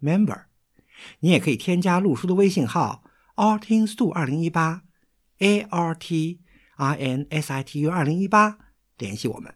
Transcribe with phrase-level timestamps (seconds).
[0.00, 0.44] Member，
[1.20, 3.02] 你也可以添加陆叔的微信号
[3.34, 4.82] artinstu 二零一八
[5.38, 6.40] a r t
[6.76, 8.58] i n s i t u 二零一八
[8.96, 9.54] 联系我们。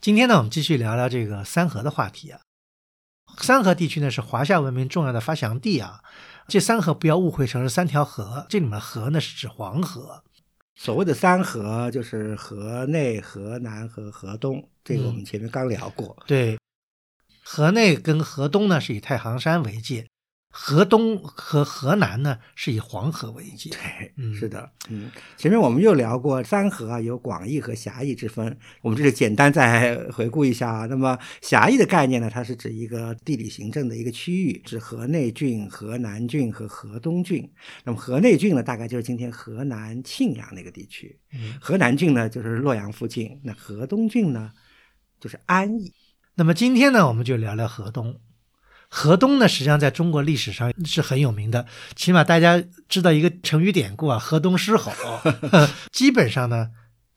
[0.00, 2.40] 今天呢，我们继续聊聊这个三河的话题啊。
[3.38, 6.02] 三河地区呢是华夏文明重要的发祥地啊。
[6.46, 10.24] 这三河不要误会成是三条河，这里面河呢是指黄河。
[10.74, 16.16] 所谓的三河就是河内、河南和河东，这个我们前面刚聊过。
[16.26, 16.58] 对。
[17.44, 20.06] 河内跟河东呢是以太行山为界，
[20.50, 23.70] 河东和河南呢是以黄河为界。
[23.70, 28.56] 对，是的，嗯，前面我们又聊过三河啊，有广义和狭义之分。
[28.80, 30.86] 我们这里简单再回顾一下啊。
[30.86, 37.48] 那么狭义的概念呢，它是指一个地理行政的一个区域，指河内郡、河南郡和河东郡。
[37.84, 41.14] 那么河内郡呢，大概就是今天河南沁阳那个地区；
[41.60, 44.52] 河南郡呢，就是洛阳附近；那河东郡呢，
[45.20, 45.92] 就是安邑。
[46.36, 48.20] 那么今天呢，我们就聊聊河东。
[48.88, 54.92] 河东呢，实际上在中国历史上是很有名的，起码大家知道一个成语典故啊，“河东狮吼”。
[55.90, 56.70] 基本上呢，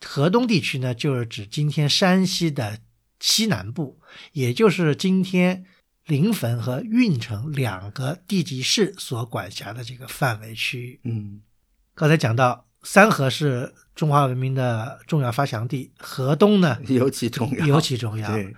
[0.03, 2.79] 河东地区呢，就是指今天山西的
[3.19, 3.99] 西南部，
[4.31, 5.65] 也就是今天
[6.05, 10.99] 临汾和运城两个地级市所管辖的这个范围区域。
[11.03, 11.41] 嗯，
[11.93, 18.31] 刚才讲到三河是中华文明的重要发祥地，河东呢尤其重要，尤其重要。
[18.31, 18.55] 对。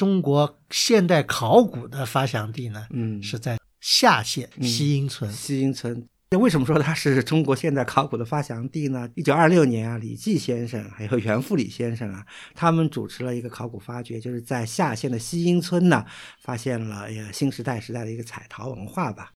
[0.00, 5.30] 中国现代考古的发祥地呢，嗯，是在夏县西营村。
[5.30, 9.06] 西营村，那为什么说它是中国现代考古的发祥地呢？
[9.14, 16.06] 一九二六年啊，李济先生还有袁复礼先生啊，他们主持了一个考古发掘，就是在夏县的西营村呢，
[16.40, 19.30] 发现了新时代时代的一个彩陶文化吧。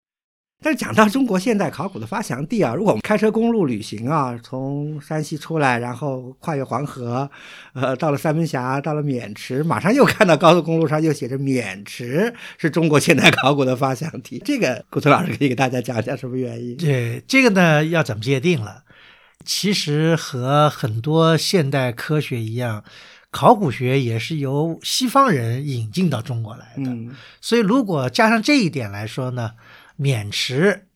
[0.65, 7.31] 但是讲到中国现代考古的发祥地啊，如果我们开车公路旅行啊，从山西出来，然后跨越黄河，
[7.75, 14.41] 呃，到了三门峡，到了渑池，马上又看到高速公路上又写着渑池是中国现代考古的发祥地。
[14.47, 16.75] 这个古村老师可以给大家讲讲什么原因？
[16.79, 18.85] 对，这个呢要怎么界定了？
[19.45, 22.83] 其实和很多现代科学一样，
[23.31, 26.91] 考古学也是由西方人引进到中国来的。
[27.43, 29.51] 所以如果加上这一点来说呢？
[29.99, 30.87] 渑池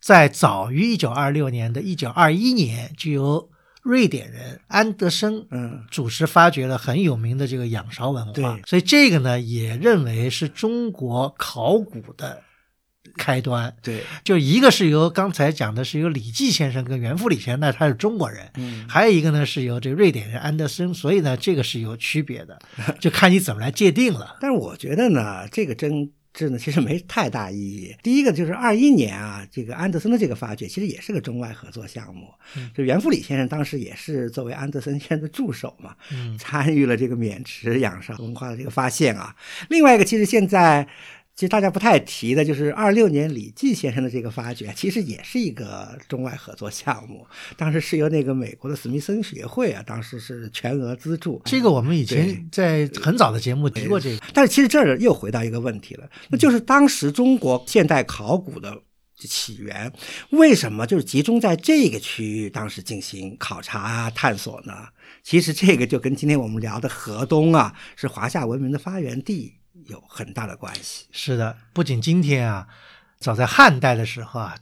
[0.00, 3.50] 在早于一九二六年的一九二一年，就由
[3.82, 8.58] 瑞典人安德森嗯主持发掘了很有名的这个仰韶文化。
[8.66, 12.42] 所以这个呢也认为是中国考古的
[13.16, 13.74] 开端。
[13.82, 18.50] 对，就一个是由刚才讲的是由李济先生跟袁复礼先生，那他是中国人。
[18.56, 22.58] 嗯，还有一个呢是由这个瑞典人安德森，所以呢这个是有区别的，
[23.00, 24.36] 就看你怎么来界定了。
[24.40, 26.10] 但是我觉得呢，这个真。
[26.32, 27.94] 这呢其实没太大意义。
[28.02, 32.28] 第一个就是二一年啊，这个安德森的这个发掘其实也是个中外合作项目。
[32.74, 35.96] 就袁复礼先生当时也是作为安德森先生的助手嘛，
[36.38, 39.34] 参与了这个渑池仰韶文化的这个发现啊。
[39.68, 40.86] 另外一个，其实现在。
[41.38, 47.24] 其实大家不太提的，就是二六年李济先生的这个发掘，其实也是一个中外合作项目。
[47.56, 51.40] 当时是由那个美国的史密森学会啊，当时是全额资助。
[51.44, 54.26] 这个我们以前在很早的节目提过这个。
[54.34, 58.76] 但是其实这儿又回到一个问题了，那就是当时中国现代考古的
[59.16, 59.92] 起源，
[60.30, 64.88] 为什么就是集中在这个区域当时进行考察啊、探索呢？
[65.22, 69.54] 其实这个就跟今天我们聊的河东啊，是华夏文明的发源地。
[69.86, 71.06] 有很大的关系。
[71.10, 72.66] 是的，不仅今天啊，
[73.18, 74.56] 早在汉代的时候啊，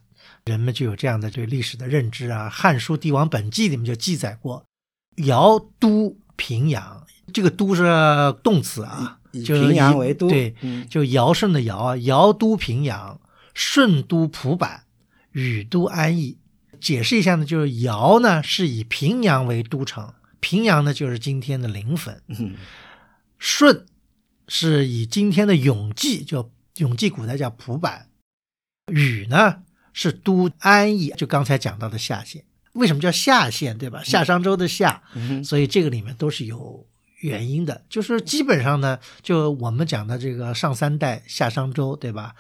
[0.45, 4.65] 人们就有这样的对历史的认知啊，《汉书·帝王本纪》里面就记载过
[5.27, 7.85] ：“尧都平阳。”这个“都”是
[8.43, 10.29] 动词啊，以平阳为都。
[10.29, 10.55] 对，
[10.89, 13.21] 就尧舜的尧啊，尧都平阳，
[13.55, 14.83] 舜都蒲坂，
[15.33, 16.39] 禹都安邑。
[16.81, 22.23] 解释一下呢，就是尧呢是以平阳为都城，平阳呢就是今天的临汾。
[23.39, 23.85] 舜。
[24.49, 28.07] 是以今天的永济，就永济古代叫蒲坂，
[28.93, 29.63] 禹呢
[29.93, 32.45] 是都安邑，就刚才讲到的夏县。
[32.73, 34.03] 为什么叫夏县，对吧？
[34.05, 35.03] 夏商周的夏，
[35.43, 36.87] 所以这个里面都是有
[37.21, 37.85] 原因的。
[37.89, 42.35] 就是基本上呢，就我们讲的这个上三代夏商周，对吧？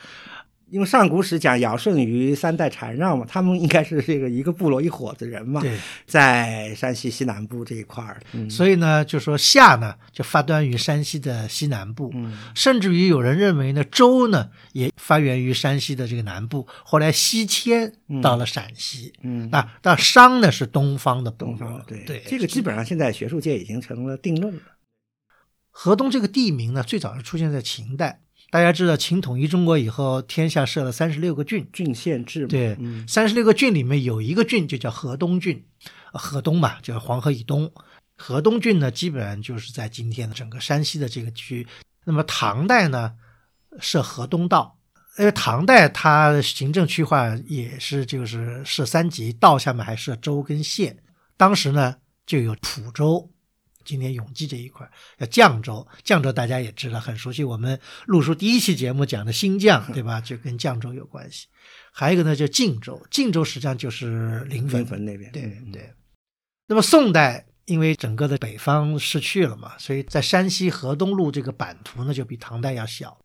[0.68, 8.50] 因为上古史讲尧舜禹三代禅让嘛，他们应该是这个一个部落一伙子人嘛，对，在山西西南部这一块儿，嗯。
[8.50, 12.36] 所以呢，就说夏呢就发端于山西的西南部，嗯。
[12.54, 19.12] 甚至于有人认为呢，周呢也发源于山西的这个南部，后来西迁到了陕西。
[19.22, 22.04] 嗯，那，到商呢是东方的东方，对。
[22.04, 24.60] 对，这个基本上现在学术界已经成了定论了。
[25.70, 28.22] 河东这个地名呢，最早是出现在秦代。
[28.50, 35.64] 大家知道，秦统一中国以后，天下设了三十六个郡，郡县制嘛，对嗯，三十六个郡里面有一个郡就叫河东郡，
[36.12, 37.70] 呃河东嘛，就是黄河以东。
[38.16, 41.66] 河东郡呢，基本上就是在今天的整个山西的这个区。
[42.04, 43.12] 那么唐代呢，
[43.81, 44.78] 设河东道，
[45.19, 50.96] 因为唐代它行政区划也是就是设三级，道下面还设州跟县。
[51.37, 53.28] 当时呢，就有蒲州，
[53.86, 54.86] 今天永济这一块
[55.18, 60.20] 叫绛州，绛州大家也知道很熟悉，我们录书第一期节目讲的新绛，对吧？
[60.20, 61.46] 就跟绛州有关系。
[61.92, 65.90] 还有一个呢，叫晋州，晋州实际上就是临汾临汾那边，对嗯，对。
[66.66, 73.16] 那么宋代因为整个的北方失去了嘛，所以在山西河东路这个版图呢就比唐代要小。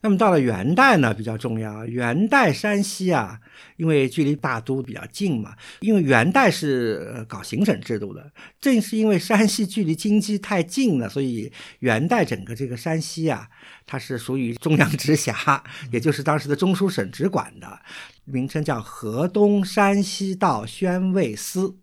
[0.00, 1.84] 那么到了元代呢，比较重要。
[1.86, 3.40] 元代山西啊，
[3.76, 8.30] 因为距离大都比较近嘛，因为元代是搞行省制度的，
[8.60, 13.48] 正是因为山西距离京畿太近了，所以元代整个这个山西啊，
[13.86, 17.80] 它是属于中央直辖，也就是当时的中书省直管的，
[18.24, 21.76] 名称叫河东山西道宣慰司。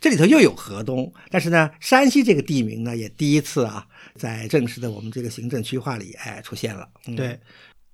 [0.00, 6.88] 这里头又有河东，但是呢，山西这个地名呢，也第一次啊，在正式的我们这个行政区划里，哎，出现了。
[7.06, 7.40] 嗯对，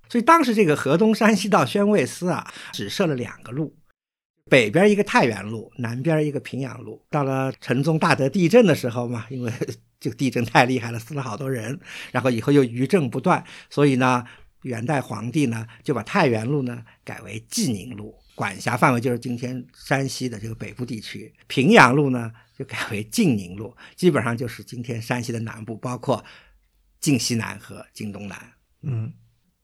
[0.09, 3.75] 所以当时这个河东山西到宣慰司啊，只设了两个路，
[4.49, 7.05] 北边一个太原路，南边一个平阳路。
[7.09, 9.51] 到了陈宗大德地震的时候嘛，因为
[9.99, 11.79] 这个地震太厉害了，死了好多人，
[12.11, 14.25] 然后以后又余震不断，所以呢，
[14.63, 26.23] 元代皇帝呢就把太原路呢改为济宁路，管辖范围就是今天山西的这个北部地区；平阳路呢就改为晋宁路，基本上就是今天山西的南部，包括
[27.01, 28.53] 晋西南和晋东南。
[28.83, 29.11] 嗯。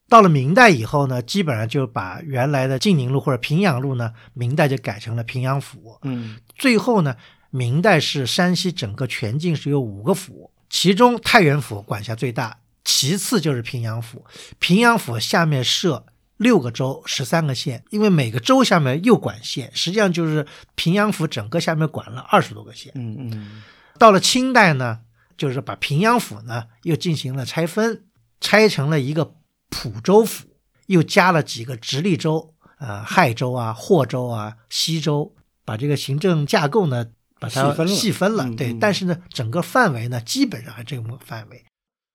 [0.10, 5.98] 到了明代以后呢，基本上就把原来的晋宁路或者平阳路呢，明代就改成了平阳府。
[6.04, 7.16] 嗯最后呢，
[7.52, 14.26] 明代是山西整个全境是有五个府，其中太原府管辖最大，其次就是平阳府。
[14.60, 16.06] 平阳府下面设
[16.38, 20.46] 六个州、十三个县，因为每个州下面又管县，实际上就是
[20.76, 22.92] 平阳府整个下面管了二十多个县。
[22.96, 23.64] 嗯嗯
[23.98, 25.00] 到了清代呢，
[25.38, 28.04] 就是把平阳府呢又进行了拆分，
[28.42, 29.36] 拆成了一个
[29.70, 30.48] 蒲州府，
[30.88, 35.34] 又加了几个直隶州，呃，亥州啊、霍州啊、西州，
[35.64, 37.08] 把这个行政架构呢
[37.40, 38.44] 把它细分了细分了。
[38.44, 41.64] 嗯对，嗯但是呢，整个范围呢基本上还这个范围。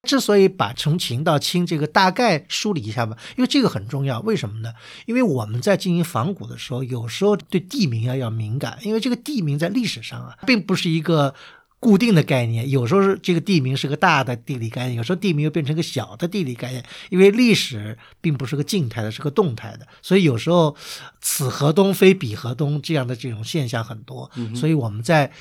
[0.03, 4.19] 之所以把从秦到清这个大概梳理一下吧，因为这个很重要。
[4.21, 4.73] 为什么呢？
[5.05, 11.35] 因为我们在进行仿古的时候，有时候对地名啊要敏感，因为这个地名在历史上啊，并不是一个
[11.79, 16.83] 固定的概念，有时候是这个地名是个大的地理概念，有时候地名又变成个小的地理概念。
[17.11, 20.75] 因为历史并不是个静态的，是个动态的，所以有时候
[21.21, 24.31] 此河东非彼河东这样的这种现象很多。
[24.55, 25.31] 所以我们在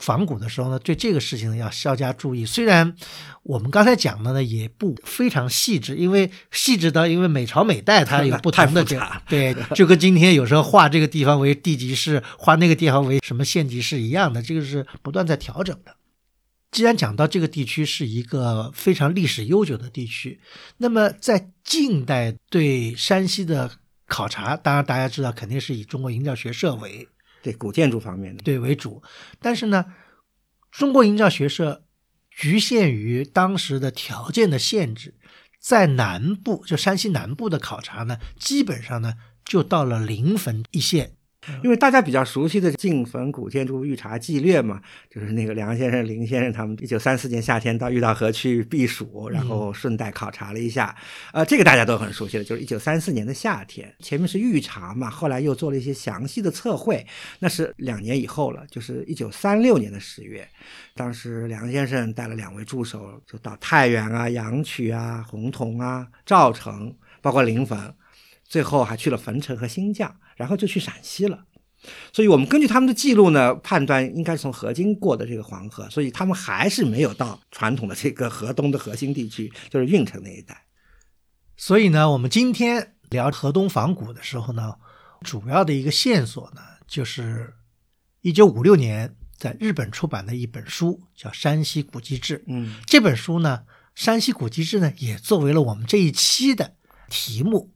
[0.00, 2.44] 仿古的时候呢，对这个事情呢要稍加注意。
[2.44, 2.94] 虽然
[3.42, 8.84] 我们刚才讲的呢也不非常细致，因为细致到因为每朝每代它有不同的
[9.28, 15.96] 对，就跟今天有时候划这个地方为地级市，划那个地方为什么县级市一样的，这个是不断在调整的。
[16.72, 20.40] 既然讲到这个地区是一个非常历史悠久的地区，
[20.78, 23.70] 那么在近代对山西的
[24.06, 27.08] 考察，当然大家知道肯定是以中国营造学社为
[27.46, 29.00] 对古建筑方面的，对为主，
[29.38, 29.94] 但是呢，
[30.72, 31.84] 中国营造学社
[32.28, 35.14] 局限于当时的条件的限制，
[35.60, 41.12] 在南部就山西南部的考察呢，基本上呢就到了临汾一线。
[41.62, 50.94] 因为大家比较熟悉的晋汾古建筑御茶纪略嘛，就是那个梁先生、林先生他们一九三四年夏天到御道河去避暑，然后顺带考察了一下，
[51.32, 57.06] 呃，这个大家都很熟悉了，就是一九三四年的夏天，前面是御茶嘛，后来又做了一些详细的测绘，
[57.38, 60.46] 那是两年以后了，就是一九三六年的十月，
[60.94, 67.94] 当时梁先生带了两位助手，就到太原啊、阳曲啊、洪洞啊、赵城，包括临汾，
[68.44, 71.44] 最后还去了汾城和新绛，然后就去陕西了。
[72.12, 80.64] 所以我们根据他们的记录呢，判断应该是从河津过的这个黄河，所以他们还是没有到传统的这个河东的核心地区，就是运城那一带。
[81.56, 84.74] 所以呢，我们今天聊河东仿古的时候呢，
[85.20, 87.54] 主要的一个线索呢，就是
[88.22, 92.38] 一九五六年在日本出版的一本书，叫《山西古籍志》。
[92.48, 93.60] 嗯这本书呢，
[93.94, 96.74] 《山西古籍志》呢，也作为了我们这一期的
[97.08, 97.75] 题目。